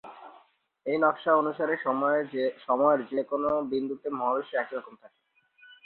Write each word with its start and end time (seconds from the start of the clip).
এই 0.85 0.97
নকশা 0.99 1.31
অনুসারে 1.35 1.75
সময়ের 2.65 2.99
যে 3.11 3.21
কোন 3.31 3.43
বিন্দুতে 3.71 4.07
মহাবিশ্ব 4.11 4.53
একইরকম 4.57 4.93
থাকে। 5.01 5.19